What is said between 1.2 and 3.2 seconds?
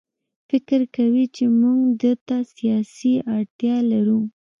چې موږ ده ته سیاسي